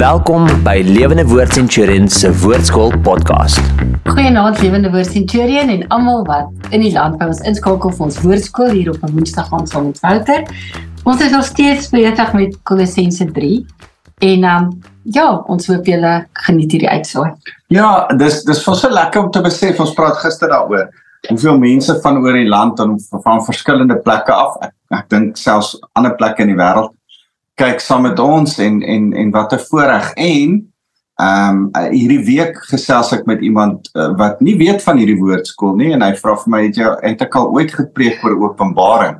[0.00, 3.60] Welkom by Lewende Woord Centurion se Woordskool podcast.
[4.08, 8.16] Goeienaand Lewende Woord Centurion en almal wat in die land by ons inskakel vir ons
[8.22, 10.46] woordskool hier op 'n Woensdag aand saam met Wouter.
[11.04, 13.66] Ons is nog steeds besig met Kolossense 3
[14.18, 14.70] en um,
[15.02, 17.34] ja, ons hoop julle geniet hierdie uitsaai.
[17.68, 20.88] Ja, dis dis vir so lekker om te besef ons praat gister daaroor
[21.28, 24.56] hoeveel mense van oor die land en van verskillende plekke af.
[24.62, 26.96] Ek, ek dink selfs ander plekke in die wêreld
[27.60, 30.50] kyk saam met ons en en en wat 'n voorreg en
[31.20, 35.74] ehm um, hierdie week gesels ek met iemand uh, wat nie weet van hierdie woordskool
[35.76, 39.18] nie en hy vra vir my het jy het ek al ooit gepreek oor openbaring?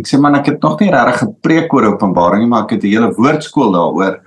[0.00, 2.84] Ek sê man ek het nog nie regtig gepreek oor openbaring nie, maar ek het
[2.84, 4.20] 'n hele woordskool daaroor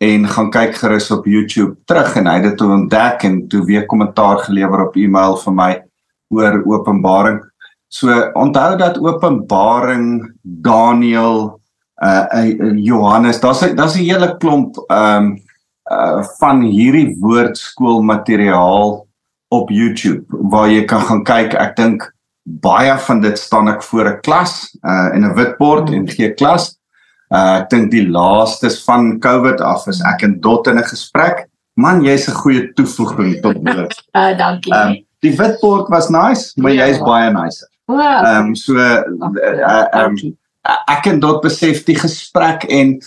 [0.00, 3.86] en gaan kyk gerus op YouTube terug en hy het dit ontdek en toe weer
[3.86, 5.72] kommentaar gelewer op e-mail vir my
[6.34, 7.40] oor Openbaring.
[7.88, 11.60] So onthou dat Openbaring Daniël
[12.02, 15.42] uh, uh Johannes, daar's daar's 'n hele klomp um
[15.90, 19.06] uh van hierdie woordskool materiaal
[19.48, 21.54] op YouTube waar jy kan gaan kyk.
[21.54, 26.08] Ek dink baie van dit staan ek voor 'n klas uh in 'n witbord en
[26.08, 26.78] gee klas.
[27.30, 31.48] Uh ek dink die laastes van COVID af is ek en Dot in 'n gesprek.
[31.76, 34.04] Man, jy's 'n goeie toevoeging tot dit.
[34.14, 34.72] Uh dankie.
[34.72, 36.86] Um, die witbord was nice, maar ja.
[36.86, 37.68] jy's baie nicer.
[37.86, 42.98] Ehm um, so ehm uh, um, ek en Dot besef die gesprek en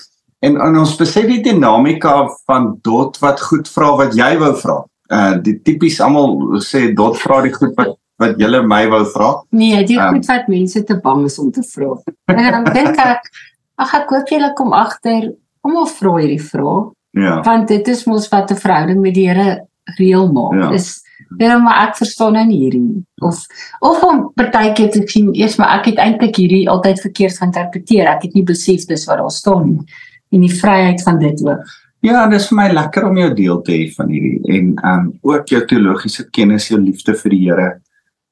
[0.45, 4.81] en, en ons besef die dinamika van Dot wat goed vra wat jy wou vra.
[5.09, 9.31] Uh die tipies almal sê Dot vra die goed wat wat julle my wou vra.
[9.53, 11.95] Nee, die um, goed wat mense te bang is om te vra.
[12.33, 13.29] En dan dink ek
[13.77, 15.31] ag ek hoop julle kom agter
[15.65, 16.93] om of vra hierdie vraag.
[17.17, 17.39] Ja.
[17.45, 20.53] Want dit is mos wat 'n verhouding met die Here reël maak.
[20.53, 20.71] Ja.
[20.71, 21.01] Is
[21.37, 23.41] Ja, maar ek verstaan nou nie hierdie of
[23.85, 28.07] of om partykeer te sien eers maar ek het eintlik hierdie altyd verkeerd geïnterpreteer.
[28.07, 29.99] Ek het nie besef dis wat daar staan nie
[30.35, 31.75] en die vryheid van dit ook.
[32.05, 35.07] Ja, dit is vir my lekker om jou deel te hê van hierdie en um
[35.27, 37.69] ook jou teologiese kennis, jou liefde vir die Here.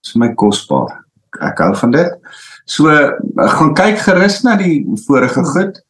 [0.06, 1.02] Is my kosbaar.
[1.44, 2.30] Ek hou van dit.
[2.70, 2.94] So
[3.58, 5.82] gaan kyk gerus na die vorige goed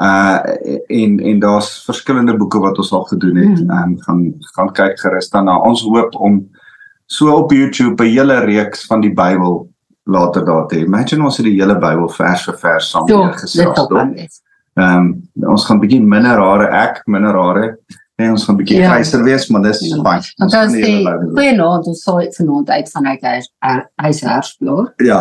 [0.00, 0.40] uh
[0.88, 3.58] en en daar's verskillende boeke wat ons al gedoen het.
[3.60, 4.22] Ehm um, gaan
[4.56, 5.58] gaan kyk gerus dan na.
[5.60, 6.40] Ons hoop om
[7.10, 9.68] so op YouTube 'n hele reeks van die Bybel
[10.04, 10.78] later daar te.
[10.78, 14.42] Imagine ons het die hele Bybel vers vir vers saam gesels.
[14.74, 17.76] Ehm um, ons gaan bietjie minder rare ek, minder rare
[18.20, 18.90] Nee, ons gaan 'n bietjie ja.
[18.92, 19.96] gryser wees, maar dis ja.
[19.96, 20.24] fyn.
[20.44, 20.90] Ons gaan sê
[21.34, 23.36] goeie naam, ons sou dit vanaand uit vanuit hy
[24.04, 24.90] hy se hersbloor.
[24.96, 25.20] Ja.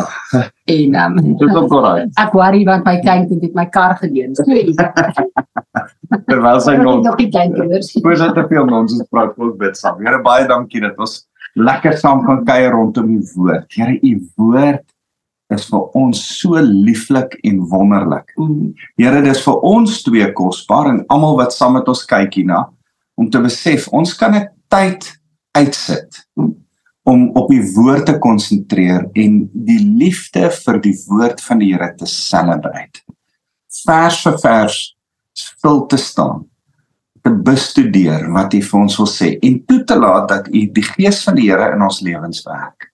[0.73, 2.09] En ehm um, dit kom reg.
[2.23, 4.35] Ek worry want my kind het my kar geleen.
[6.29, 7.95] Terwyl sy nog nog nie klein kinders.
[8.01, 10.03] Ons het te veel ons praat ook bid saam.
[10.03, 13.67] Here baie dankie dat ons lekker saam kan kuier rondom u woord.
[13.73, 14.85] Here u woord
[15.53, 18.33] is vir ons so lieflik en wonderlik.
[18.37, 18.73] Mm.
[19.01, 22.67] Here dis vir ons twee kosbaar en almal wat saam met ons kyk hierna
[23.19, 25.09] om te besef ons kan 'n tyd
[25.57, 26.25] uitsit
[27.03, 31.95] om op die woord te konsentreer en die liefde vir die woord van die Here
[31.97, 33.01] te celebrate.
[33.85, 34.95] Vers vir vers
[35.33, 36.48] stil te staan
[37.21, 40.85] te bestudeer wat hy vir ons wil sê en toe te laat dat u die
[40.85, 42.91] gees van die Here in ons lewens werk.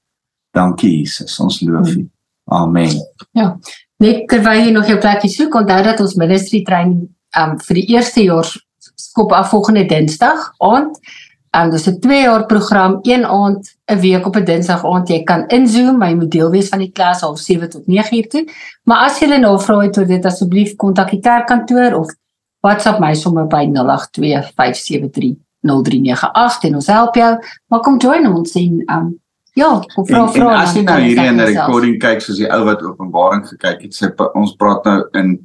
[0.55, 2.05] Dankie Jesus, ons loof u.
[2.45, 2.93] Amen.
[3.31, 3.57] Ja.
[4.03, 7.07] Net terwyl jy nog jou plekjie soek, onthou dat ons ministry training
[7.39, 8.49] um vir die eerste jaar
[8.95, 10.99] skop af volgende Dinsdag aand.
[11.55, 15.07] En dis 'n 2 jaar program, een aand 'n week op 'n Dinsdag aand.
[15.07, 18.27] Jy kan inzoom, my moet deel wees van die klas half 7 tot 9 uur
[18.27, 18.47] toe.
[18.83, 22.13] Maar as jy 'n navraag het oor dit, asseblief kontak die kerkkantoor of
[22.65, 27.33] WhatsApp my sommer by 0825730398 en ons help jou.
[27.69, 29.07] Maar kom join ons en um
[29.55, 30.63] ja, of vra vra.
[30.65, 33.93] As jy nou hierdie in 'n recording kyk soos die ou wat Openbaring gekyk het,
[33.95, 35.39] sê ons praat nou in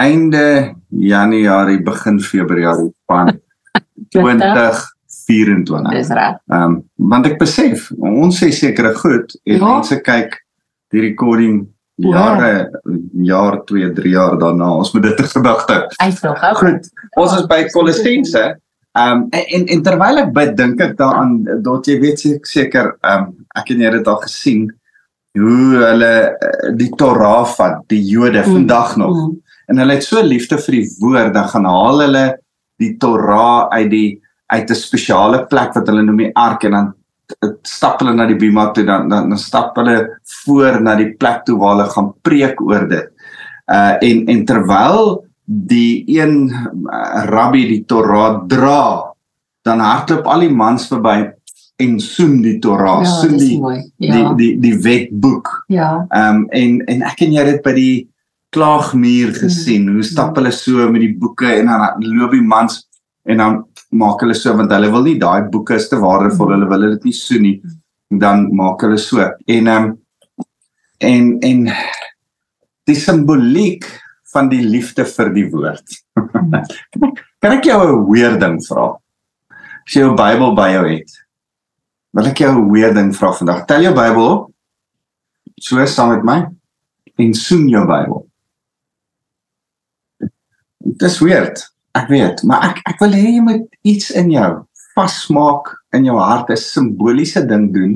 [0.00, 3.40] einde Januarie begin Februarie van
[4.16, 5.92] 2024.
[5.92, 6.40] Dis reg.
[6.48, 9.74] Ehm um, want ek besef ons sê sekere goed en ja.
[9.74, 10.44] mense kyk
[10.90, 12.96] die recording jare ja.
[13.30, 15.80] jaar 2 3 jaar daarna ons moet dit gedagte.
[15.96, 16.54] Uitvra.
[16.54, 16.88] Goed.
[17.16, 18.44] Ons is by Kolossense.
[18.94, 23.28] Ehm um, en, en terwyl ek bid dink ek daaraan dat jy weet seker ehm
[23.28, 24.68] um, ek en jy het dit al gesien
[25.34, 28.52] hoe hulle eh, die Torah van die Jode mm.
[28.52, 29.32] vandag nog mm
[29.66, 32.24] en hulle het so liefde vir die woord dan gaan haal hulle
[32.82, 34.08] die Torah uit die
[34.52, 36.92] uit 'n spesiale plek wat hulle noem die ark en dan
[37.64, 39.96] stap hulle na die bima toe dan dan, dan stap hulle
[40.44, 43.10] voor na die plek toe waar hulle gaan preek oor dit.
[43.70, 49.12] Uh en en terwyl die een uh, rabbi die Torah dra
[49.64, 51.32] dan hardloop al die mans verby
[51.82, 53.56] en soen die Torah, ja, soen die,
[53.98, 54.12] ja.
[54.14, 55.50] die die die wetboek.
[55.72, 56.06] Ja.
[56.08, 57.94] Ehm um, en en ek en jy het by die
[58.54, 59.88] klaagmuur gesien.
[59.90, 62.84] Hoe stap hulle so met die boeke en dan loop die mans
[63.26, 63.62] en dan
[63.94, 67.10] maak hulle so want hulle wil nie daai boeke is te waardevol hulle wil dit
[67.10, 67.56] nie so nie.
[68.10, 69.26] Dan maak hulle so.
[69.56, 69.90] En um,
[71.00, 71.68] en en
[72.90, 73.86] die simboliek
[74.34, 75.98] van die liefde vir die woord.
[77.40, 78.94] Kan ek jou 'n weer ding vra
[79.84, 81.20] as jy jou Bybel by jou het
[82.14, 83.66] wil ek jou 'n weer ding vra vandag.
[83.66, 84.52] Tel jou Bybel op
[85.60, 86.38] so saam met my
[87.16, 88.30] en soen jou Bybel.
[90.78, 91.73] Dis weird.
[91.94, 94.50] Ek weet, maar ek ek wil hê jy moet iets in jou
[94.94, 97.94] vasmaak in jou hart 'n simboliese ding doen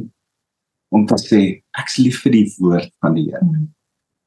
[0.94, 1.40] om te sê
[1.78, 3.44] ek's lief vir die woord van die Here.
[3.44, 3.68] Mm.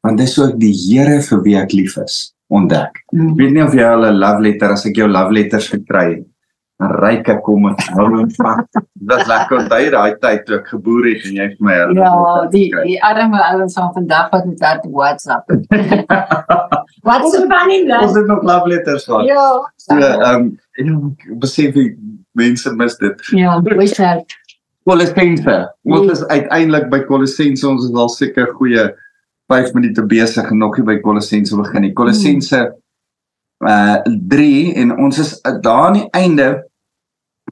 [0.03, 3.03] Want dis ook die Here vir wie ek lief is ontdek.
[3.13, 3.29] Mm.
[3.31, 6.07] Ek weet nie of jy al 'n love letter as ek jou love letters gekry
[6.15, 6.27] het.
[6.81, 8.81] 'n Ryke kom en hou hom vas.
[9.11, 11.99] Dis lekker onthou daai tyd toe ek geboer het en jy vir my help.
[11.99, 12.13] Ja,
[12.55, 15.45] die die arme ouens van vandag wat met daardie WhatsApp.
[17.01, 18.03] Wat is van in daar?
[18.05, 19.25] Ons het nog love letters gehad.
[19.25, 19.45] Ja.
[19.81, 21.89] So, ehm um, ek besef die
[22.37, 23.23] mense mis dit.
[23.37, 24.37] Ja, baie hard.
[24.85, 25.55] Colossense.
[25.85, 27.65] Ons is uiteindelik by Colossense.
[27.67, 28.89] Ons is al seker goeie
[29.51, 31.93] 5 minute besig en nog nie by Colossense begin nie.
[31.97, 32.61] Colossense
[33.61, 33.97] uh
[34.29, 36.47] 3 en ons is uh, daar aan die einde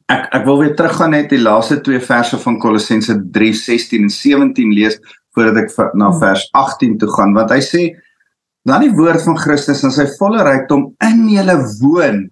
[0.09, 4.73] ek ek wil weer teruggaan net die laaste twee verse van Colossense 3:16 en 17
[4.73, 4.99] lees
[5.35, 7.83] voordat ek na vers 18 toe gaan want hy sê
[8.67, 12.25] dan die woord van Christus in sy volle rykdom in julle woon.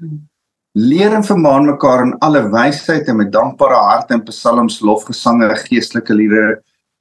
[0.77, 6.13] Leer en vermaan mekaar in alle wysheid en met dankbare harte en psalms, lofgesange, geestelike
[6.13, 6.59] liedere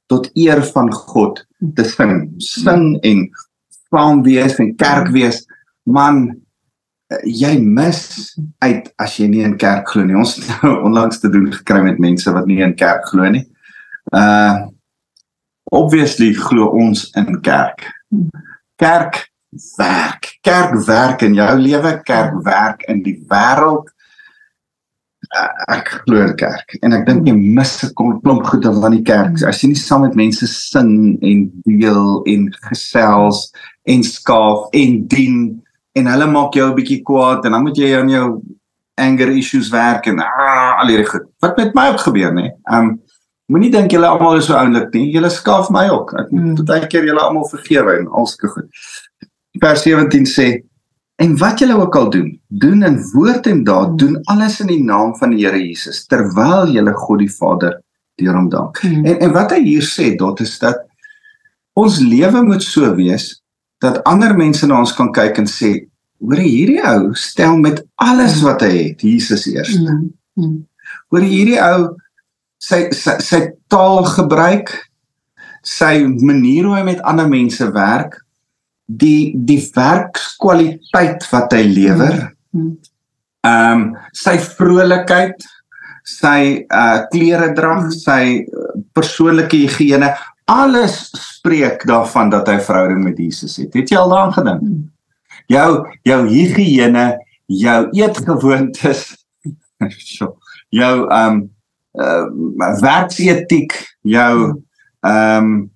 [0.09, 1.43] tot eer van God
[1.77, 2.31] te sing.
[2.41, 3.27] Sing en
[3.91, 5.43] saam wees en kerk wees.
[5.85, 6.31] Man,
[7.23, 8.01] jy mis
[8.59, 10.17] uit as jy nie in kerk glo nie.
[10.17, 13.45] Ons het nou onlangs te doen gekry met mense wat nie in kerk glo nie.
[14.15, 14.67] Uh
[15.67, 17.83] obviously glo ons in kerk
[18.79, 19.27] kerk
[19.77, 20.37] werk.
[20.41, 23.89] Kerk werk in jou lewe, kerk werk in die wêreld.
[25.27, 29.03] Uh, ek glo in kerk en ek dink jy mis 'n klomp goede van die
[29.03, 29.41] kerk.
[29.43, 33.51] As jy nie saam met mense sing en deel en gesels
[33.83, 35.63] en skaaf en dien
[35.97, 38.27] en hulle maak jou 'n bietjie kwaad en dan moet jy aan jou
[38.97, 41.27] anger issues werk en ah, al hierdie goed.
[41.41, 42.49] Wat met my ook gebeur nê?
[42.71, 42.99] Um
[43.47, 45.11] moenie dink julle almal is so oulik nie.
[45.13, 46.13] Julle skaaf my ook.
[46.19, 46.65] Ek moet hmm.
[46.65, 48.67] baie keer julle almal vergewe en alske goed
[49.59, 50.47] vers 17 sê
[51.23, 54.83] en wat julle ook al doen doen in woord en daad doen alles in die
[54.83, 57.79] naam van die Here Jesus terwyl julle God die Vader
[58.21, 59.05] deur hom dank hmm.
[59.05, 60.83] en en wat hy hier sê dit is dat
[61.77, 63.35] ons lewe moet so wees
[63.83, 65.73] dat ander mense na ons kan kyk en sê
[66.23, 70.09] hoor hierdie ou stel met alles wat hy het Jesus eers hmm.
[70.39, 70.59] hmm.
[71.13, 71.91] hoor hierdie ou
[72.57, 74.73] sy sy, sy taal gebruik
[75.67, 78.17] sy manier hoe hy met ander mense werk
[78.87, 82.19] die die werkskwaliteit wat hy lewer.
[82.55, 82.77] Hmm.
[83.47, 83.83] Ehm um,
[84.15, 85.43] sy vrolikheid,
[86.07, 90.13] sy uh klere drag, sy uh, persoonlike higiëne,
[90.47, 91.11] alles
[91.47, 93.73] spreek daarvan dat hy verhouding met Jesus het.
[93.73, 94.59] Het jy al daaraan gedink?
[94.59, 94.91] Hmm.
[95.47, 97.05] Jou jou higiëne,
[97.45, 99.03] jou eetgewoontes,
[100.79, 101.45] jou ehm um,
[101.97, 104.63] uh werksetiek, jou
[104.99, 105.71] ehm um,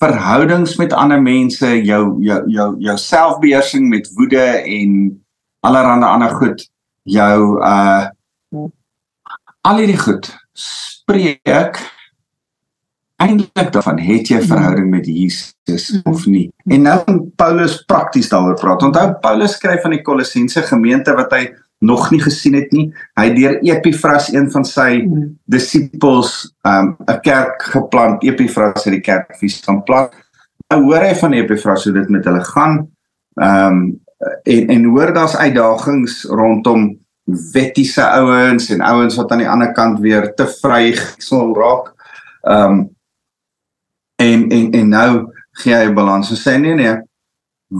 [0.00, 4.94] verhoudings met ander mense, jou jou jou jou selfbeheersing met woede en
[5.60, 6.68] allerlei ander goed,
[7.02, 8.06] jou uh
[9.60, 11.80] al hierdie goed spreek
[13.20, 16.48] eintlik daarvan het jy verhouding met Jesus of nie.
[16.70, 16.98] En nou
[17.36, 18.82] Paulus prakties daaroor praat.
[18.86, 21.42] Onthou Paulus skryf aan die Kolossense gemeente wat hy
[21.80, 22.88] nog nie gesien het nie.
[23.16, 25.34] Hy het deur Epifras een van sy hmm.
[25.48, 28.24] disippels um 'n kerk geplant.
[28.24, 30.16] Epifras het die kerk vies van plant.
[30.70, 32.88] Nou hoor hy van Epifras hoe dit met hulle gaan.
[33.36, 34.00] Um
[34.44, 36.98] en en hoor daar's uitdagings rondom
[37.52, 41.94] wettiese ouens en ouens wat aan die ander kant weer te vry sal raak.
[42.44, 42.88] Um
[44.20, 45.10] en en en nou
[45.62, 46.94] gee hy 'n balans en sê nee nee,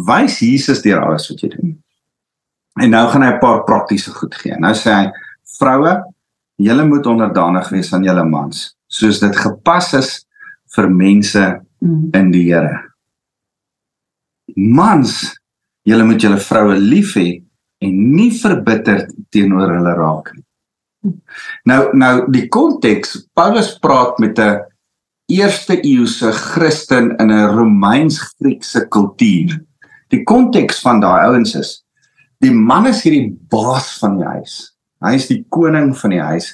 [0.09, 1.75] wys Jesus deur alles wat jy doen.
[2.81, 4.57] En nou gaan hy 'n paar praktiese goed gee.
[4.59, 5.11] Nou sê hy:
[5.59, 5.95] "Vroue,
[6.57, 10.27] julle moet onderdanig wees aan julle mans, soos dit gepas is
[10.75, 12.09] vir mense mm.
[12.15, 12.91] in die Here.
[14.55, 15.37] Mans,
[15.83, 17.43] julle moet julle vroue lief hê
[17.79, 20.45] en nie verbitter teenoor hulle raak nie."
[21.65, 24.70] Nou nou die konteks, Paulus praat met 'n
[25.31, 29.61] eerste eeuse Christen in 'n Romeins-Griekse kultuur.
[30.11, 31.83] Die konteks van daai ouens is
[32.41, 34.73] die man is hierdie baas van die huis.
[35.01, 36.49] Hy is die koning van die huis.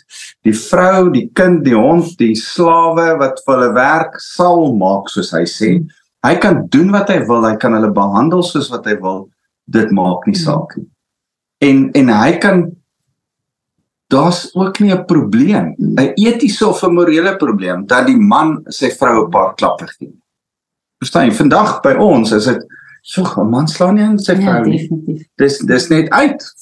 [0.47, 5.33] Die vrou, die kind, die hond, die slawe wat vir hulle werk sal maak soos
[5.35, 5.71] hy sê.
[6.27, 9.29] Hy kan doen wat hy wil, hy kan hulle behandel soos wat hy wil.
[9.67, 10.87] Dit maak nie saak nie.
[11.67, 12.67] En en hy kan
[14.07, 15.75] daar's ook nie 'n probleem.
[15.79, 20.15] 'n etiese of 'n morele probleem dat die man sy vrou 'n paar klappe gee.
[20.99, 21.35] Verstaan jy?
[21.35, 22.67] Vandag by ons is dit
[23.03, 25.29] so 'n man slaan nie aan sy ja, vrou nie.
[25.37, 26.55] Dis dis net uit.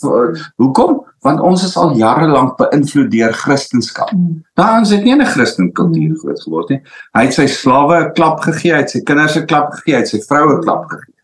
[0.57, 1.05] Hoekom?
[1.21, 4.19] Want ons is al jare lank beïnvloed deur Christendom.
[4.19, 4.45] Mm.
[4.55, 6.19] Daar is dit nie 'n Christen kultuur mm.
[6.19, 6.83] groot geword nie.
[7.13, 10.01] Hy het sy slawe 'n klap gegee, hy het sy kinders 'n klap gegee, hy
[10.01, 11.15] het sy vroue 'n klap gegee.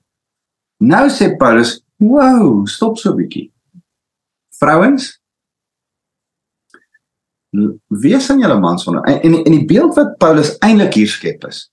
[0.81, 3.53] Nou sê Paulus, "Wow, stop so 'n bietjie."
[4.59, 5.20] Vrouens,
[7.89, 9.03] wees aan julle mans onder.
[9.05, 11.67] En en, en die beeld wat Paulus eintlik hier skep is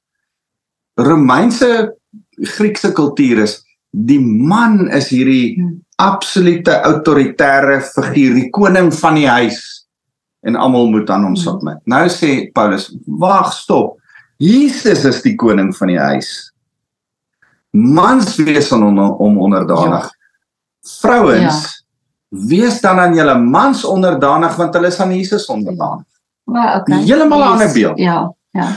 [0.97, 1.93] Romeinse
[2.57, 3.59] Griekse kultuur is
[3.91, 5.57] die man is hierdie
[6.01, 9.61] absolute autoritaire figuur, die koning van die huis
[10.45, 11.41] en almal moet aan hom hmm.
[11.41, 11.79] submit.
[11.89, 13.97] Nou sê Paulus, wag, stop.
[14.41, 16.29] Jesus is die koning van die huis.
[17.73, 20.05] Mans wees aan hom om onderdanig.
[20.05, 20.31] Ja.
[21.01, 21.76] Vrouens ja
[22.29, 26.05] wees dan aan julle mans onderdanig want hulle is aan Jesus onderdanig.
[26.43, 27.03] Maar okay.
[27.03, 27.97] Heeltemal 'n ander beeld.
[27.97, 28.67] Ja, ja.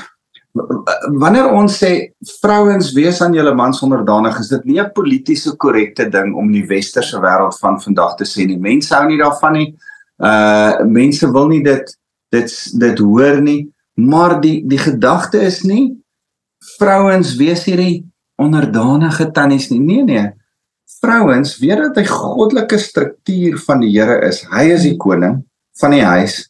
[1.19, 6.09] Wanneer ons sê vrouens wees aan julle mans onderdanig, is dit nie 'n politieke korrekte
[6.09, 8.59] ding om die westerse wêreld van vandag te sê nie.
[8.59, 9.77] Mense hou nie daarvan nie.
[10.19, 16.03] Uh mense wil nie dit dit dit hoor nie, maar die die gedagte is nie
[16.79, 19.81] vrouens wees hierdie onderdanige tannies nie.
[19.81, 20.40] Nee nee
[21.01, 24.43] vrouens weet dat hy goddelike struktuur van die Here is.
[24.53, 25.41] Hy is die koning
[25.81, 26.43] van die huis.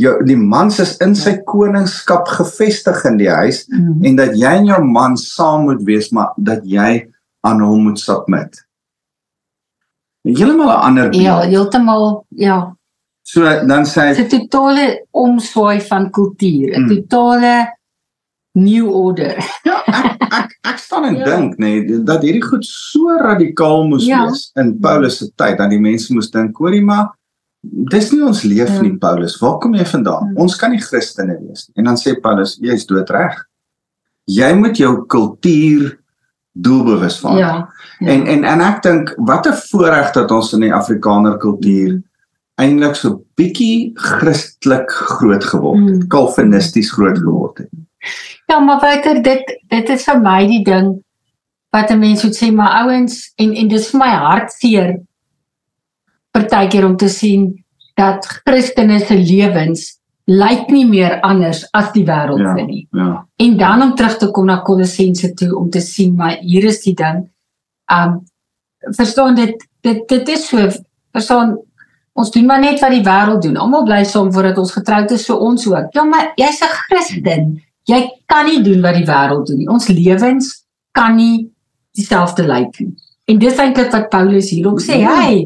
[0.00, 4.04] Jou die man is in sy koningskap gevestig in die huis mm -hmm.
[4.04, 7.06] en dat jy en jou man saam moet wees maar dat jy
[7.46, 8.64] aan hom moet submit.
[10.24, 11.22] Heeltemal 'n ander beeld.
[11.22, 12.76] Ja, heeltemal ja.
[13.22, 16.88] So dan sê hy 'n totale omswaai van kultuur, 'n mm.
[16.88, 17.76] totale
[18.52, 19.36] new order.
[19.68, 19.78] ja,
[20.20, 21.26] ek ek ek staan en ja.
[21.28, 24.24] dink nê nee, dat hierdie goed so radikaal moes ja.
[24.24, 27.12] wees in Paulus se tyd dat die mense moes dink, hoorie maar
[27.64, 28.82] dis nie ons leef ja.
[28.84, 29.36] nie Paulus.
[29.40, 30.32] Waar kom jy vandaan?
[30.32, 30.40] Ja.
[30.44, 31.80] Ons kan nie Christene wees nie.
[31.80, 33.38] En dan sê Paulus, jy's doodreg.
[34.30, 35.94] Jy moet jou kultuur
[36.54, 37.38] doelbewus van.
[37.40, 37.52] Ja.
[37.98, 38.08] ja.
[38.14, 42.02] En en en ek dink wat 'n voorreg dat ons in die Afrikaner kultuur
[42.60, 46.08] eintlik so bietjie Christelik groot geword het, mm.
[46.08, 47.70] kalvinisties groot geword het.
[48.50, 50.90] Ja, maar wyker dit dit is vir my die ding
[51.74, 54.90] wat 'n mens moet sê maar ouens en en dis vir my hartseer
[56.30, 62.40] partykeer om te sien dat Christene se lewens lyk nie meer anders as die wêreld
[62.40, 62.86] ja, se nie.
[62.90, 63.26] Ja.
[63.36, 66.80] En dan om terug te kom na Kolossense toe om te sien maar hier is
[66.82, 67.28] die ding.
[67.92, 68.22] Um
[68.96, 70.70] verstaan dit dit dit is so
[71.12, 71.58] verstaan
[72.12, 73.56] ons doen maar net wat die wêreld doen.
[73.56, 75.92] Almal bly saam voordat ons getroud is so ons ook.
[75.92, 77.62] Ja, maar jy's 'n Christen.
[77.88, 78.00] Jy
[78.30, 79.68] kan nie doen wat die wêreld doen nie.
[79.68, 80.50] Ons lewens
[80.96, 81.50] kan nie
[81.96, 82.94] dieselfde lyk nie.
[83.28, 85.12] En dis eintlik wat Paulus hierop sê, ja.
[85.20, 85.44] hey,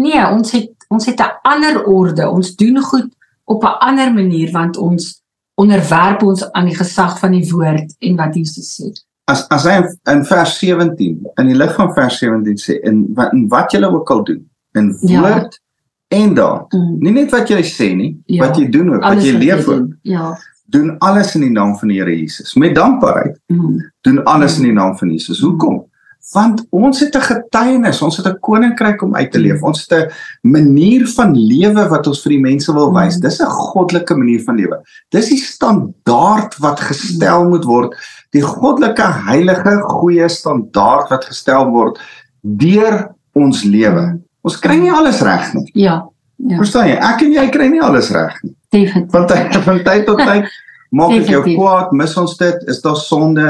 [0.00, 2.28] nee, ons het ons het 'n ander orde.
[2.28, 3.08] Ons doen goed
[3.44, 5.22] op 'n ander manier want ons
[5.54, 8.88] onderwerp ons aan die gesag van die woord en wat Jesus sê.
[9.24, 13.32] As as hy in vers 17 in die lig van vers 17 sê en wat
[13.32, 15.20] en wat julle ook al doen in ja.
[15.20, 15.60] woord
[16.08, 16.18] ja.
[16.18, 16.72] en daad.
[16.72, 16.96] Mm.
[16.98, 18.46] Nie net wat jy sê nie, ja.
[18.46, 19.92] wat jy doen ook, wat jy leef ook.
[20.02, 20.36] Ja
[20.70, 23.38] doen alles in die naam van die Here Jesus met dankbaarheid.
[23.52, 23.78] Mm.
[24.04, 25.40] Doen alles in die naam van Jesus.
[25.40, 25.86] Hoekom?
[26.32, 29.62] Want ons het 'n getuienis, ons het 'n koninkryk om uit te leef.
[29.62, 30.12] Ons het 'n
[30.48, 33.16] manier van lewe wat ons vir die mense wil wys.
[33.16, 33.20] Mm.
[33.20, 34.80] Dis 'n goddelike manier van lewe.
[35.08, 37.96] Dis die standaard wat gestel moet word,
[38.30, 41.98] die goddelike heilige goeie standaard wat gestel word
[42.40, 44.00] deur ons lewe.
[44.00, 44.24] Mm.
[44.42, 45.70] Ons kry nie alles reg nie.
[45.72, 46.08] Ja.
[46.36, 46.56] Ja.
[46.56, 46.94] Verstaan jy?
[46.94, 48.54] Ek en jy kry nie alles reg nie.
[48.68, 49.12] Definitief.
[49.12, 50.48] Want tyd van tyd tot tyd
[50.98, 53.46] maak ek jou kwaad, mis ons dit, is daar sonde,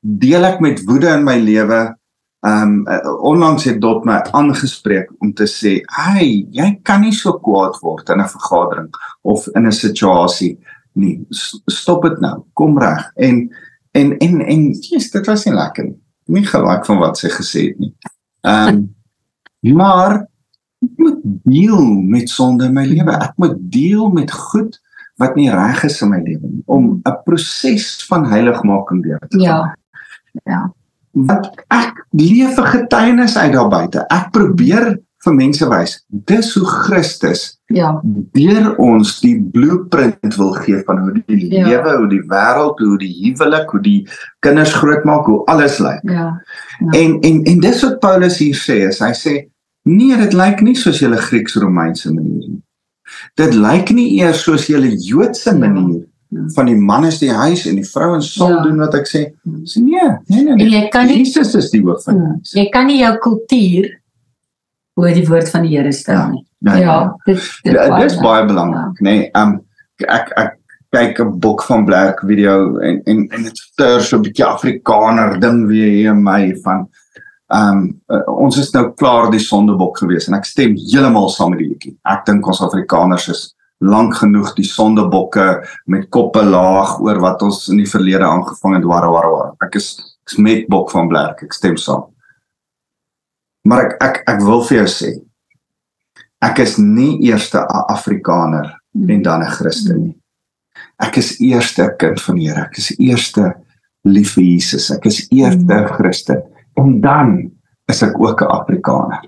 [0.00, 1.84] deel ek met woede in my lewe.
[2.46, 7.32] Ehm um, onlangs het Dot my aangespreek om te sê, "Hey, jy kan nie so
[7.42, 8.90] kwaad word in 'n vergadering
[9.22, 10.58] of in 'n situasie
[10.94, 11.26] nie.
[11.66, 12.44] Stop dit nou.
[12.52, 13.50] Kom reg." En
[13.92, 15.98] en en en yes, dit was nie lekker nie.
[16.26, 17.94] Nie gelyk van wat sy gesê het nie.
[18.42, 18.94] Ehm um,
[19.78, 20.26] maar
[20.84, 23.12] ek moet deel met sonde in my lewe.
[23.12, 24.76] Ek moet deel met goed
[25.16, 29.38] wat nie reg is in my lewe nie om 'n proses van heiligmaking deur te
[29.38, 29.46] gaan.
[29.46, 29.76] Ja.
[30.44, 30.72] Ja.
[31.10, 34.04] Want ek leef 'n getuienis uit daar buite.
[34.08, 35.96] Ek probeer vir mense wys
[36.28, 37.42] dis hoe Christus
[37.74, 37.88] ja
[38.36, 41.66] deur ons die blueprint wil gee van hoe die ja.
[41.66, 44.00] lewe, hoe die wêreld, hoe die huwelik, hoe die
[44.44, 46.04] kinders grootmaak, hoe alles lyk.
[46.04, 46.28] Ja.
[46.78, 46.90] ja.
[47.00, 49.34] En en en dis wat Paulus hier sê, is hy sê
[49.86, 52.62] Nee, dit lyk nie soos julle Grieks-Romeinse manier nie.
[53.38, 55.58] Dit lyk nie eers soos julle Joodse ja.
[55.60, 56.00] manier
[56.34, 56.46] ja.
[56.56, 58.64] van die man is die huis en die vrouens sal ja.
[58.66, 59.22] doen wat ek sê.
[59.68, 60.56] Sê nee, nee, nee.
[60.58, 60.72] nee.
[60.74, 62.34] Jy kan nie Jesus is die hoof van ja.
[62.58, 63.88] Jy kan nie jou kultuur
[64.98, 66.44] oor die woord van die Here stel nie.
[66.66, 69.06] Ja, ja, ja dit dit, ja, dit is baie belangrik, ja.
[69.06, 69.16] nê.
[69.20, 69.58] Nee, um
[70.10, 70.56] ek ek
[70.96, 75.38] kyk 'n boek van Black video en en en dit stuur so 'n bietjie Afrikaner
[75.40, 76.88] ding weer hier in my van
[77.54, 81.62] um uh, ons is nou klaar die sondebok gewees en ek stem heeltemal saam met
[81.62, 81.94] die liedjie.
[82.02, 83.42] Ek dink ons Afrikaners is
[83.84, 85.46] lank genoeg die sondebokke
[85.92, 89.54] met koppe laag oor wat ons in die verlede aangevang het war war war.
[89.62, 89.94] Ek is
[90.26, 92.08] ek is met bok van Black, ek stem saam.
[93.66, 95.12] Maar ek ek ek wil vir jou sê
[96.42, 100.16] ek is nie eerste 'n Afrikaner en dan 'n Christen nie.
[100.98, 102.62] Ek is eerste 'n kind van die Here.
[102.66, 103.54] Ek is eerste
[104.04, 104.90] lief vir Jesus.
[104.90, 105.88] Ek is eerste mm.
[105.94, 106.42] Christen
[106.76, 107.50] en dan
[107.86, 109.24] is ek ook 'n Afrikaner.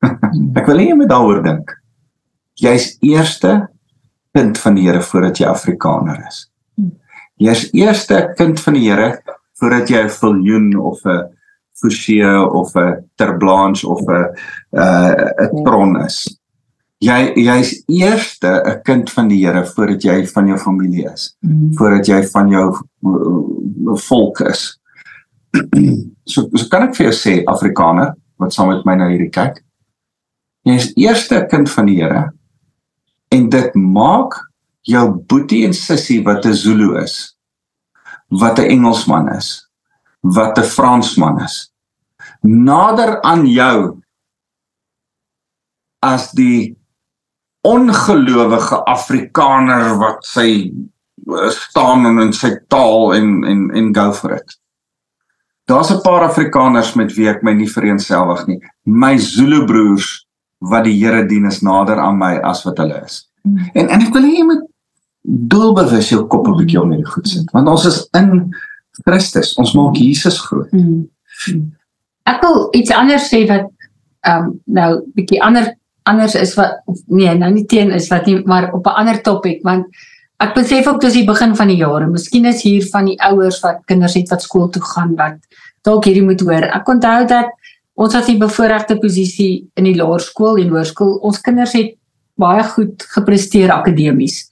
[0.58, 1.72] ek wil hê jy moet daaroor dink.
[2.54, 3.68] Jy's eerste
[4.36, 6.46] kind van die Here voordat jy Afrikaner is.
[7.36, 9.20] Jy's eerste kind van die Here
[9.60, 11.36] voordat jy 'n viljoen of 'n
[11.76, 14.34] Forsie of 'n Terblanche of 'n
[14.72, 15.12] uh
[15.44, 16.40] 'n Tron is.
[16.98, 21.74] Jy jy's eerste 'n kind van die Here voordat jy van jou familie is, mm.
[21.74, 24.80] voordat jy van jou uh, volk is.
[26.26, 29.62] so so kan ek vir jou sê Afrikaner wat saam met my na hierdie kyk.
[30.66, 32.26] Jy's eerste kind van die Here
[33.34, 34.36] en dit maak
[34.86, 37.34] jou boetie en sussie wat 'n Zulu is,
[38.30, 39.68] wat 'n Engelsman is,
[40.22, 41.70] wat 'n Fransman is
[42.46, 44.00] nader aan jou
[46.06, 46.76] as die
[47.66, 50.70] ongelowige Afrikaner wat sy
[51.50, 54.58] staan in sy taal en en en go for it.
[55.66, 58.60] Daar's 'n paar Afrikaners met wie ek my nie vereensgewig nie.
[58.84, 60.26] My Zulu broers
[60.58, 63.28] wat die Here dien is nader aan my as wat hulle is.
[63.42, 63.70] Hmm.
[63.74, 64.64] En en ek wil hê jy moet
[65.26, 68.54] doelbewus jou kop 'n bietjie om hierdie goed sit, want ons is in
[69.04, 69.54] Christus.
[69.54, 70.72] Ons maak Jesus groot.
[70.72, 71.08] Mm.
[72.26, 73.66] Ek wil iets anders sê wat
[74.26, 75.74] ehm um, nou bietjie ander
[76.06, 79.62] anders is wat nee, nou nie teen is wat nie, maar op 'n ander topik
[79.62, 79.86] want
[80.44, 83.16] ek besef ook dis die begin van die jaar en miskien is hier van die
[83.24, 85.38] ouers wat kinders het wat skool toe gaan wat
[85.86, 86.66] dalk hierdie moet hoor.
[86.76, 87.52] Ek onthou dat
[87.96, 91.14] ons was in bevoordeelde posisie in die laerskool en hoërskool.
[91.24, 91.94] Ons kinders het
[92.36, 94.42] baie goed gepresteer akademies.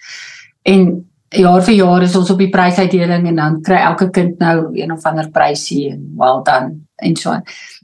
[0.65, 4.71] En jaar vir jaar is ons op die prysuitdeling en dan kry elke kind nou
[4.73, 7.35] een of ander prysie en wel dan en so.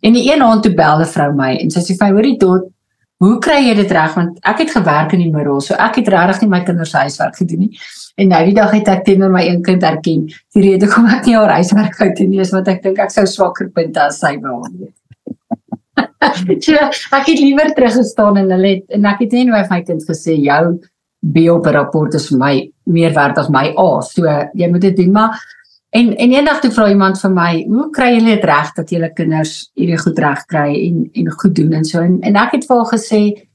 [0.01, 2.39] En die een aand toe bel 'n vrou my en sy sê vir my hoorie
[2.39, 2.71] tot
[3.21, 6.09] hoe kry jy dit reg want ek het gewerk in die middag so ek het
[6.15, 7.83] regtig nie my kinders huiswerk gedoen nie.
[8.21, 11.29] En nou die dag het ek teenoor my een kind erken die rede hoekom ek
[11.29, 14.23] nie haar huiswerk gedoen het nie is want ek dink ek sou swakker punte as
[14.25, 14.91] sy wou hê.
[17.21, 20.09] ek het liewer teruggestaan en hulle het en ek het net nou vir my kind
[20.09, 20.65] gesê jou
[21.21, 22.55] B op 'n rapport is vir my
[22.87, 24.01] meer werd as my A.
[24.01, 25.37] So jy moet dit doen maar
[25.91, 29.13] en en eendag toe vra iemand vir my, "Hoe kry julle dit reg dat julle
[29.13, 32.67] kinders hierdie goed reg kry en en goed doen en so?" En, en ek het
[32.67, 33.49] vir haar gesê,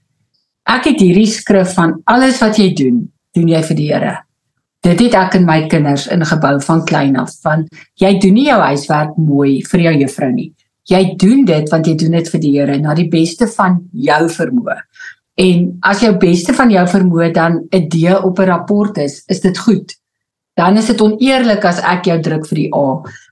[0.65, 4.17] "Ek het hierdie skrif van alles wat jy doen, doen jy vir die Here."
[4.81, 7.31] Dit het ek in my kinders ingebou van klein af.
[7.41, 10.53] Van jy doen nie jou huiswerk mooi vir jou juffrou nie.
[10.85, 14.29] Jy doen dit want jy doen dit vir die Here na die beste van jou
[14.29, 14.77] vermoë.
[15.41, 19.39] En as jou beste van jou vermoë dan 'n D op 'n rapport is, is
[19.41, 19.95] dit goed.
[20.55, 22.85] Dan is dit oneerlik as ek jou druk vir die A.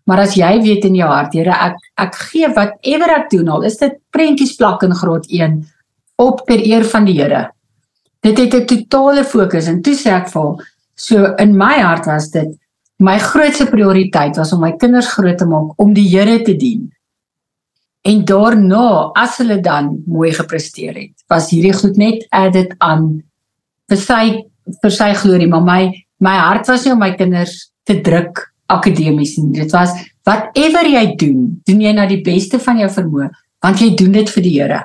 [0.09, 3.63] Maar as jy weet in jou hart, Here, ek ek gee whatever ek doen al,
[3.63, 5.61] is dit prentjies plak in graad 1
[6.19, 7.45] op ter eer van die Here.
[8.23, 10.55] Dit het 'n totale fokus en toe sê ek vir
[10.95, 12.59] so in my hart was dit
[12.99, 16.91] my grootste prioriteit was om my kinders groot te maak om die Here te dien.
[18.03, 23.23] En daarna, as hulle dan mooi gepresteer het, was hierdie goed net added aan
[23.89, 24.43] vir sy
[24.81, 27.57] vir sy glorie, maar my my hart was nie om my kinders
[27.87, 29.51] te druk akademies nie.
[29.59, 29.93] Dit was
[30.27, 33.29] whatever jy doen, doen jy na die beste van jou vermoë,
[33.63, 34.81] want jy doen dit vir die Here.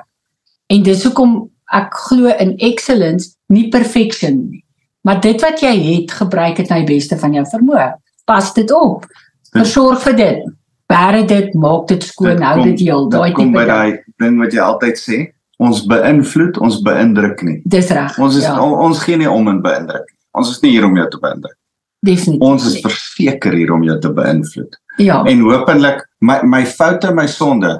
[0.69, 1.39] En dis hoekom
[1.73, 4.63] ek glo in excellence, nie perfection nie.
[5.07, 7.91] Maar dit wat jy het, gebruik dit na die beste van jou vermoë.
[8.27, 9.07] Pas dit op.
[9.55, 10.47] Versorg vir dit
[10.89, 13.09] bære dit, maak dit skoon, hou dit heel.
[13.13, 15.19] Daai tipe by daai ding wat jy altyd sê,
[15.61, 17.59] ons beïnvloed, ons beïndruk nie.
[17.69, 18.15] Dis reg.
[18.21, 18.55] Ons is ja.
[18.63, 20.07] on, ons gee nie om in beïndruk.
[20.37, 21.57] Ons is nie hier om jou te beïndruk.
[22.05, 22.45] Definitief.
[22.47, 24.77] Ons is verseker hier om jou te beïnvloed.
[25.03, 25.21] Ja.
[25.27, 27.73] En hopelik my my foute, my sonde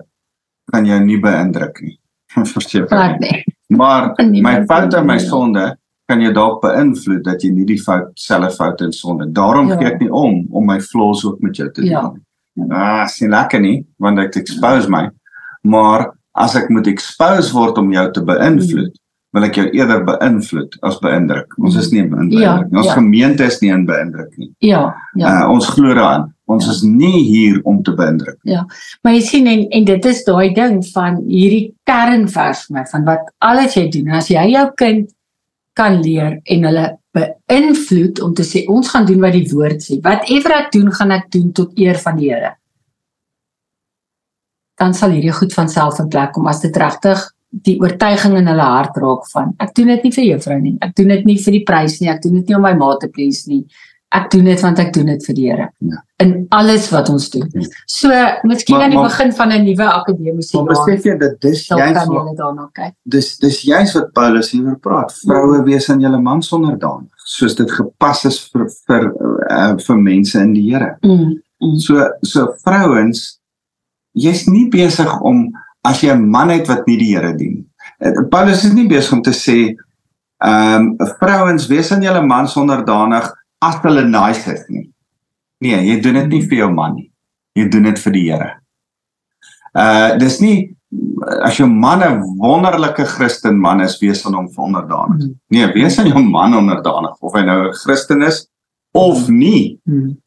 [0.71, 1.95] kan jou nie beïndruk nie.
[2.35, 3.11] Verstaan jy?
[3.19, 3.43] Nee.
[3.77, 5.69] Maar my foute, my sonde
[6.09, 9.29] kan jou dalk beïnvloed dat jy nie die fout selfe foute en sonde.
[9.35, 9.77] Daarom ja.
[9.77, 11.93] gee ek nie om om my flaws ook met jou te deel.
[11.93, 12.65] Ja.
[12.75, 15.05] Ah, sien lekker nie, want ek expose my.
[15.63, 16.09] Maar
[16.39, 18.97] as ek moet expose word om jou te beïnvloed,
[19.35, 21.53] wil ek jou eerder beïnvloed as beïndruk.
[21.61, 22.77] Ons is nie beïndruk ja, nie.
[22.81, 22.95] Ons ja.
[22.97, 24.49] gemeente is nie in beïndruk nie.
[24.65, 25.43] Ja, ja.
[25.43, 26.31] Uh, ons glo daaraan.
[26.49, 26.73] Ons ja.
[26.73, 28.55] is nie hier om te beïndruk nie.
[28.55, 28.65] Ja.
[29.05, 33.07] Maar jy sien en en dit is daai ding van hierdie kernvers vir my van
[33.11, 35.13] wat alles jy doen as jy jou kind
[35.77, 40.01] kan leer en hulle beïnvloed om te sê ons gaan doen wat die woord sê.
[40.01, 42.55] Whatever ek doen, gaan ek doen tot eer van die Here.
[44.79, 48.47] Dan sal hierdie goed van self in plek kom as dit regtig die oortuiging in
[48.47, 50.77] hulle hart raak van ek doen dit nie vir juffrou nie.
[50.81, 52.09] Ek doen dit nie vir die prys nie.
[52.09, 53.63] Ek doen dit nie om my ma te please nie
[54.09, 55.67] ek doen dit want ek doen dit vir die Here.
[55.85, 56.01] Ja.
[56.23, 57.45] In alles wat ons doen.
[57.53, 57.65] Ja.
[57.89, 60.65] So, miskien aan die begin van 'n nuwe akademiese jaar.
[60.65, 62.93] Maar besef jy dat dis juist jy daarna kyk.
[63.03, 65.13] Dis dis juist wat Paulus hieroor praat.
[65.13, 65.63] Vroue ja.
[65.63, 69.13] wees aan julle mans onderdanig, soos dit gepas is vir vir
[69.51, 70.97] uh, vir mense in die Here.
[71.01, 71.77] Mm, mm.
[71.79, 73.39] So so vrouens
[74.13, 77.65] jy's nie besig om as jy 'n man het wat nie die Here dien.
[77.99, 79.75] Eh, Paulus is nie besig om te sê
[80.39, 84.89] ehm um, vrouens wees aan julle mans onderdanig as hulle nice is nie.
[85.59, 87.11] Nee, jy doen dit nie vir jou man nie.
[87.55, 88.51] Jy doen dit vir die Here.
[89.75, 90.75] Uh dis nie
[91.43, 95.23] as jou man 'n wonderlike Christen man is, wees aan hom onderdanig.
[95.23, 95.39] Hmm.
[95.47, 98.47] Nee, wees aan jou man onderdanig of hy nou 'n Christen is
[98.91, 99.79] of nie.
[99.83, 100.17] Hmm.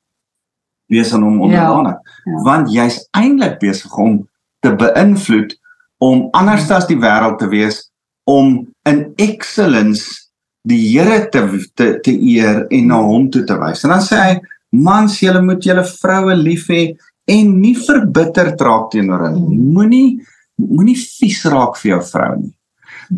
[0.86, 1.98] Wees aan hom onderdanig.
[2.24, 2.42] Ja, ja.
[2.42, 4.28] Want jy's eintlik besig om
[4.62, 5.54] te beïnvloed
[6.02, 7.82] om anders as die wêreld te wees
[8.30, 10.22] om in excellence
[10.62, 11.42] die Here te,
[11.74, 13.82] te te eer en na hom toe te wys.
[13.82, 14.34] En dan sê hy:
[14.78, 16.94] "Mans, julle moet julle vroue lief hê
[17.26, 19.58] en nie verbitter raak teenoor hulle nie.
[19.58, 20.08] Moenie
[20.56, 22.52] moenie vies raak vir jou vrou nie.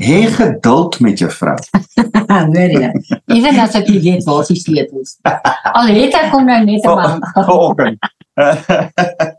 [0.01, 1.57] Hê geduld met jou vrou."
[2.35, 2.91] Hoor jy?
[3.37, 5.19] Ewen as ek weet waar sy sleutels.
[5.75, 7.99] Al het ek kom nou net 'n man.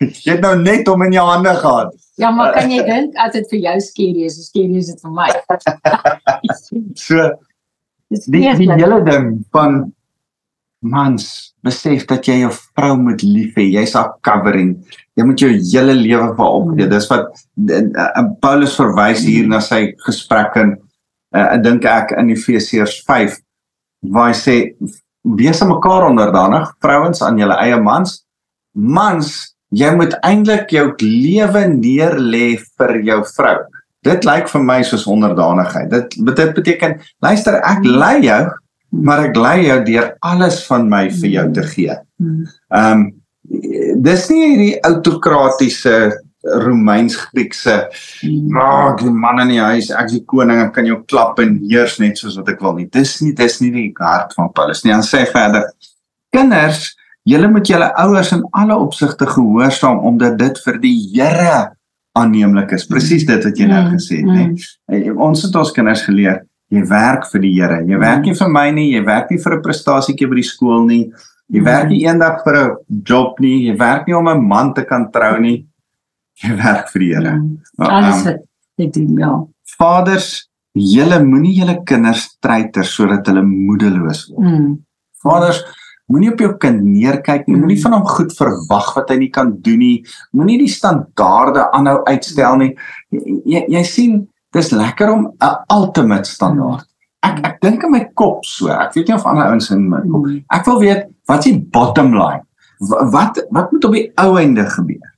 [0.24, 1.94] Jy het nou net om in jou hande gehad.
[2.20, 5.12] Ja, maar kan jy dink as dit vir jou skerry is, skerry is dit vir
[5.16, 5.28] my.
[7.06, 7.28] so
[8.10, 9.82] die die hele ding van
[10.80, 11.26] mans
[11.64, 13.66] besef dat jy jou vrou moet lief hê.
[13.76, 14.72] Jy's haar covering.
[15.16, 16.88] Jy moet jou hele lewe vir haar opgee.
[16.88, 17.28] Dis wat
[17.68, 20.74] uh, Paulus verwys hier na sy gesprek in
[21.36, 23.36] uh, dink ek in Efesiërs 5
[24.08, 24.56] waar hy sê
[25.36, 28.22] wees aan mekaar onderdanig, vrouens aan julle eie mans.
[28.72, 29.34] Mans
[29.70, 33.58] jy moet eintlik jou lewe neer lê vir jou vrou.
[34.06, 35.90] Dit lyk vir my soos onderdanigheid.
[35.92, 38.42] Dit dit beteken luister ek lei jou,
[39.04, 42.00] maar ek lei jou deur alles van my vir jou te gee.
[42.20, 43.08] Ehm um,
[44.00, 45.94] dis nie hierdie autokratiese
[46.40, 47.76] Romeins-Griekse
[48.48, 51.58] maar die man in die huis, ek is die koning, ek kan jou klap en
[51.68, 52.86] heers net soos wat ek wil nie.
[52.92, 54.94] Dis nie dis nie die hart van Paulus nie.
[54.94, 55.68] Dan sê verder
[56.32, 56.92] kinders
[57.30, 61.58] Julle moet julle ouers in alle opsigte gehoorsaam omdat dit vir die Here
[62.18, 62.86] aanneemlik is.
[62.90, 64.54] Presies dit wat jy nou mm, gesê het, mm.
[64.90, 65.12] nê.
[65.14, 67.80] Ons het ons kinders geleer, jy werk vir die Here.
[67.86, 70.86] Jy werk nie vir my nie, jy werk nie vir 'n prestasietjie by die skool
[70.88, 71.04] nie.
[71.50, 74.84] Jy werk nie eendag vir 'n job nie, jy werk nie om 'n man te
[74.84, 75.66] kan trou nie.
[76.42, 77.34] Jy werk vir die Here.
[77.78, 78.38] Alles wat
[78.78, 79.32] jy doen, ja.
[79.78, 84.46] Vaders, julle moenie julle kinders treiter sodat hulle moedeloos word.
[84.46, 84.78] Mm.
[85.22, 85.62] Vaders,
[86.10, 87.56] Moenie op jou kind neerkyk nie.
[87.56, 87.84] Moenie mm.
[87.84, 89.96] van hom goed verwag wat hy nie kan doen nie.
[90.34, 92.70] Moenie die standaarde aanhou uitstel nie.
[93.14, 94.16] Jy, jy, jy sien,
[94.56, 96.86] dis lekker om 'n ultimate standaard.
[97.22, 98.72] Ek ek dink in my kop so.
[98.72, 100.26] Ek weet nie of ander ouens in my kop.
[100.26, 100.42] Mm.
[100.50, 102.42] Ek wil weet wat is die bottom line?
[103.12, 105.10] Wat wat moet op die ou einde gebeur?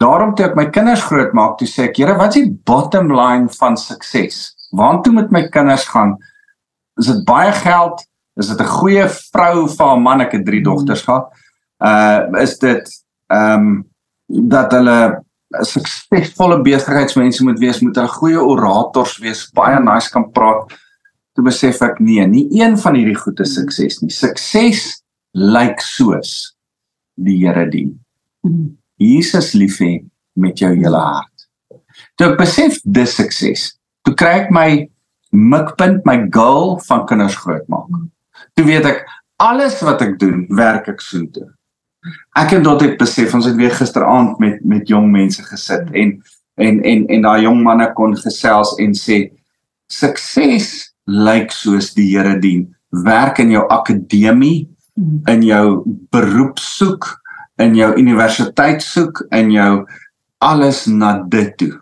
[0.00, 3.48] Daarom toe ek my kinders grootmaak, toe sê ek, "Here, wat is die bottom line
[3.48, 4.54] van sukses?
[4.72, 6.16] Waartoe moet my kinders gaan?
[6.98, 8.02] Is dit baie geld?
[8.36, 10.70] Is dit 'n goeie vrou vir haar man ek het drie hmm.
[10.70, 11.28] dogters gehad?
[11.78, 12.88] Uh is dit
[13.28, 13.84] ehm um,
[14.48, 15.24] dat hulle
[15.60, 20.72] suksesvolle besigheidsmense moet wees moet hulle goeie orators wees baie nice kan praat?
[21.34, 24.10] Toe besef ek nee nie een van hierdie goeie sukses nie.
[24.10, 26.56] Sukses lyk soos
[27.16, 27.98] die Here dien.
[28.42, 28.78] Hmm.
[28.96, 31.48] Jesus lief hê met jou hele hart.
[32.16, 33.76] Toe ek besef dis sukses.
[34.04, 34.88] Toe kry ek my
[35.32, 37.88] mikpunt my goal van kinders grootmaak.
[37.88, 38.08] Hmm
[38.56, 39.02] toe weet ek
[39.42, 41.48] alles wat ek doen, werk ek so toe.
[42.38, 46.16] Ek het tot ek besef ons het weer gisteraand met met jong mense gesit en
[46.60, 49.24] en en en daai jong manne kon gesels en sê
[49.92, 52.68] sukses lyk soos die Here dien.
[53.04, 54.68] Werk in jou akademie,
[55.28, 57.08] in jou beroep soek,
[57.62, 59.84] in jou universiteit soek, in jou
[60.42, 61.72] alles na dit toe.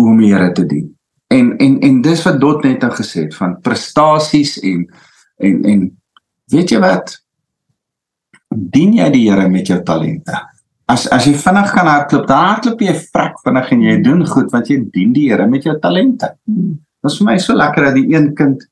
[0.00, 0.90] Om die Here te dien.
[1.30, 4.88] En en en dis wat Dot net nou gesê het van prestasies en
[5.40, 5.84] En en
[6.52, 7.14] weet jy wat?
[8.50, 10.36] Dien jy die Here met jou talente?
[10.90, 14.50] As as jy vinnig kan hardloop, dan hardloop jy vrek vinnig en jy doen goed
[14.52, 16.34] want jy dien die Here met jou talente.
[16.44, 18.66] Dit is vir my so lekker dat die een kind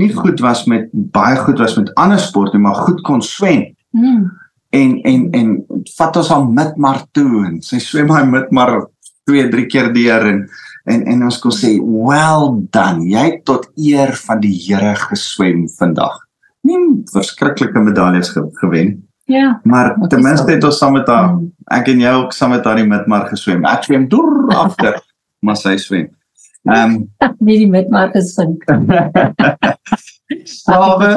[0.00, 3.70] nie goed was met baie goed was met ander sporte, maar goed kon swem.
[3.92, 4.30] Mm.
[4.72, 5.54] En en en
[5.96, 8.78] vat ons aan Midmar toe en sy swem hy Midmar
[9.28, 10.46] twee drie keer deur en
[10.84, 13.06] en en ons kon sê well done.
[13.10, 16.18] Jy het tot eer van die Here geswem vandag.
[16.62, 16.78] Nie
[17.10, 19.00] verskriklike medaljes ge gewen
[19.32, 19.60] ja.
[19.62, 21.52] maar ten minste het ons saam met haar mm.
[21.78, 23.64] ek en jy ook saam met haar die midmar geswem.
[23.68, 24.98] Ek swem deur agter
[25.44, 26.10] maar sy swem.
[26.68, 28.64] Ehm um, nie die midmar gesink.
[30.48, 31.10] Slawe,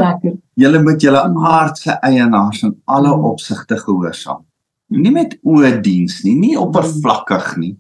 [0.60, 4.44] julle moet julle aardse eienaars in alle opsigte gehoorsaam.
[4.92, 7.76] Nie met oë diens nie, nie oppervlakkig nie,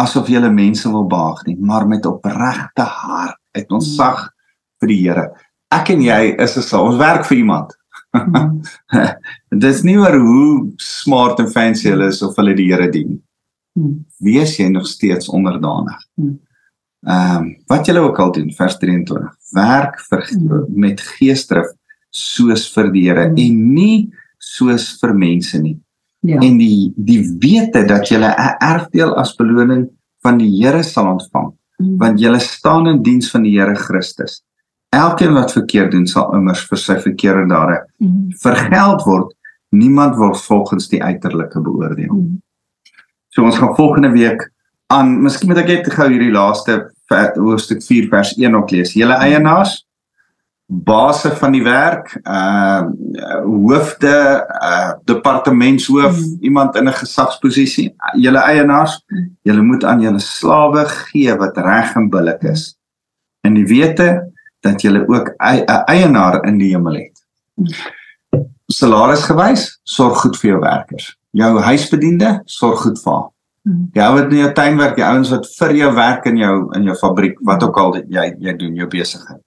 [0.00, 3.96] asof jy mense wil behaag nie, maar met opregte hart uit ons hmm.
[3.96, 4.30] sag
[4.82, 5.26] vir die Here.
[5.72, 7.74] Ek en jy is as ons werk vir iemand.
[8.14, 8.60] Hmm.
[9.50, 10.48] Dit is nie oor hoe
[10.82, 13.16] smart en fancy hulle is of hulle die Here dien.
[13.74, 14.02] Hmm.
[14.22, 15.96] Wees jy nog steeds onderdanig.
[17.04, 19.24] Ehm um, wat julle ook al doen vers 23.
[19.52, 20.22] Werk vir
[20.72, 21.72] met geesdrif
[22.14, 25.76] soos vir die Here en nie soos vir mense nie.
[26.24, 26.38] Ja.
[26.40, 29.88] En die die wete dat jy 'n erfdeel as beloning
[30.24, 31.98] van die Here sal ontvang, mm.
[31.98, 34.42] want jy staan in diens van die Here Christus.
[34.88, 38.32] Elkeen wat verkeerd doen sal immers vir sy verkeerde dade mm.
[38.40, 39.34] vergeld word.
[39.70, 42.14] Niemand word volgens die uiterlike beoordeel.
[42.14, 42.40] Mm.
[43.28, 44.50] So ons gaan volgende week
[44.86, 46.90] aan, miskien moet ek net gou hierdie laaste
[47.36, 48.94] hoofstuk 4 vers 1 ook lees.
[48.94, 49.84] Julle eienaars
[50.66, 52.82] basse van die werk, uh
[53.44, 54.14] hoofde,
[54.62, 56.36] uh departementshoof, mm.
[56.40, 59.36] iemand in 'n gesagsposisie, julle eienaars, mm.
[59.42, 62.76] julle moet aan julle slawe gee wat reg en billik is.
[63.40, 67.24] En die wete dat julle ook 'n eienaar in die hemel het.
[67.54, 67.66] Mm.
[68.66, 71.16] Salaris gewys, sorg goed vir jou werkers.
[71.30, 73.30] Jou huisbediende, sorg goed vir haar.
[73.62, 73.88] Mm.
[73.92, 76.82] Ja, wat in jou tuin werk, die ouens wat vir jou werk in jou in
[76.82, 79.40] jou fabriek, wat ook al jy jy doen jou besigheid.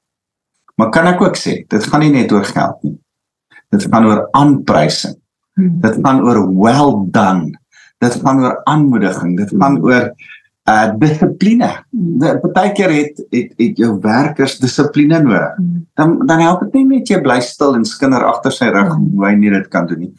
[0.77, 2.97] Maar kan ek ook sê, dit gaan nie net oor geld nie.
[3.73, 5.15] Dit gaan oor aanprysing.
[5.57, 5.79] Hmm.
[5.81, 7.55] Dit gaan oor well done.
[8.03, 9.37] Dit gaan oor aanmoediging.
[9.39, 9.87] Dit gaan hmm.
[9.89, 10.11] oor
[10.67, 11.69] uh dissipline.
[11.89, 12.41] Hmm.
[12.43, 15.57] Partykeer het het het jou werkers dissipline nodig.
[15.97, 19.25] Dan dan help dit nie net jy bly stil en skinder agter sy rug hoe
[19.25, 20.13] hy nie dit kan doen nie.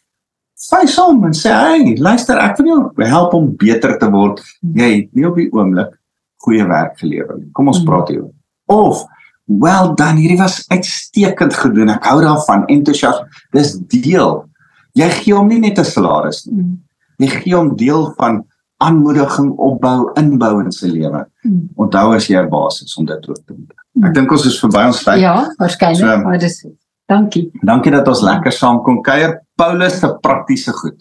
[0.59, 4.43] Sy som en sê, "Hey, luister, ek wil jou help om beter te word.
[4.75, 5.95] Jy het nie op die oomblik
[6.43, 7.51] goeie werk gelewer nie.
[7.53, 8.25] Kom ons praat hier."
[8.67, 9.07] Of
[9.49, 11.91] well done hierdie was uitstekend gedoen.
[11.95, 13.19] Ek hou daarvan entoesias
[13.57, 14.45] dis deel.
[14.99, 16.63] Jy gee hom nie net 'n salaris nie.
[16.63, 16.79] Mm.
[17.19, 18.45] jy gee hom deel van
[18.79, 21.25] aanmoediging opbou inbou in sy lewe.
[21.45, 21.69] Mm.
[21.77, 24.05] onthou as jy 'n basis om dit ook te doen mm.
[24.05, 25.21] ek dink ons is verby ons tyd.
[25.21, 25.99] Ja waarskynlik.
[25.99, 26.67] So, maar dis
[27.07, 27.51] dankie.
[27.63, 29.41] dankie dat ons lekker saam kon kuier.
[29.57, 30.99] Paulus se praktiese goed.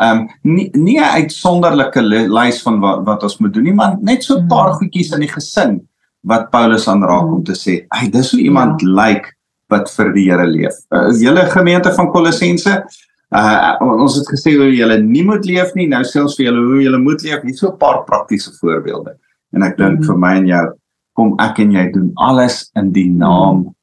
[0.00, 3.96] Ehm um, nie nie 'n uitsonderlike lys van wat wat ons moet doen nie, maar
[4.00, 5.80] net so 'n paar goedjies in die gesin
[6.26, 8.88] wat Paulus aanraak om te sê, "Ag, dis hoe iemand ja.
[8.88, 9.32] lyk like
[9.68, 12.84] wat vir die Here leef." Uh, julle gemeente van Kolossense,
[13.30, 16.82] uh, ons het gesê hoe julle nie moet leef nie, nou ons vir julle hoe
[16.82, 17.42] julle moet leef.
[17.42, 19.16] Hier so 'n paar praktiese voorbeelde.
[19.52, 20.06] En ek dink mm.
[20.06, 20.66] vir my en jou
[21.12, 23.74] kom ek en jy doen alles in die naam mm.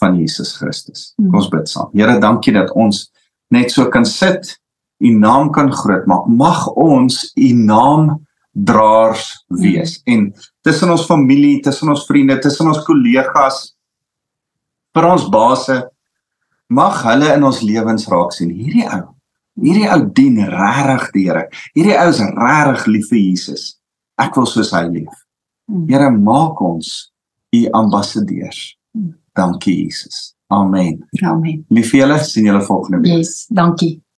[0.00, 1.14] van Jesus Christus.
[1.18, 1.30] Mm.
[1.30, 1.90] Kom ons bid saam.
[1.92, 3.10] Here, dankie dat ons
[3.50, 4.58] net so kan sit,
[4.98, 6.26] u naam kan groot maak.
[6.26, 8.23] Mag ons u naam
[8.54, 9.98] draers wees.
[10.06, 10.12] Mm.
[10.12, 13.74] En tussen ons familie, tussen ons vriende, tussen ons kollegas,
[14.94, 15.80] vir ons baase,
[16.70, 18.52] mag hulle in ons lewens raak sien.
[18.54, 19.08] Hierdie ou,
[19.64, 21.48] hierdie ou dien regtig die Here.
[21.74, 23.66] Hierdie ou is regtig lief vir Jesus.
[24.22, 25.18] Ek wil soos hy lief.
[25.66, 25.88] Mm.
[25.90, 26.94] Here, maak ons
[27.54, 28.76] u ambassadeurs.
[28.94, 29.12] Mm.
[29.34, 30.30] Dankie Jesus.
[30.54, 31.00] Amen.
[31.26, 31.64] Amen.
[31.74, 33.24] Lief vir julle, sien julle volgende week.
[33.24, 33.96] Yes, dankie.